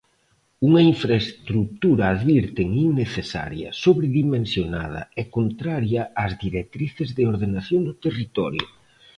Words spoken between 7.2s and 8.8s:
ordenación do territorio".